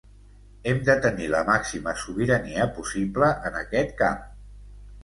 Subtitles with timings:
[0.71, 4.27] Hem de tenir la màxima sobirania possible en aquest camp.